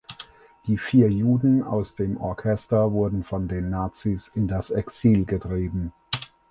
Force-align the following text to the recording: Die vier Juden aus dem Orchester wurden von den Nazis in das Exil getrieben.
Die 0.65 0.79
vier 0.79 1.11
Juden 1.11 1.61
aus 1.61 1.93
dem 1.93 2.17
Orchester 2.17 2.91
wurden 2.91 3.23
von 3.23 3.47
den 3.47 3.69
Nazis 3.69 4.29
in 4.33 4.47
das 4.47 4.71
Exil 4.71 5.25
getrieben. 5.25 5.93